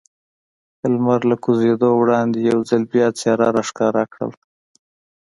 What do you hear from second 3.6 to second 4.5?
ښکاره کړل.